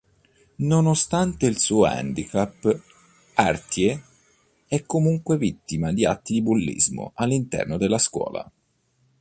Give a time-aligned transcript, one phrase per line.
[0.65, 2.75] Nonostante il suo handicap,
[3.35, 4.01] Artie
[4.65, 8.51] è comunque vittima di atti bullismo all'interno della scuola.